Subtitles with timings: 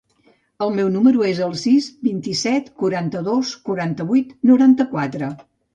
[0.67, 5.37] El meu número es el sis, vint-i-set, quaranta-dos, quaranta-vuit, noranta-quatre.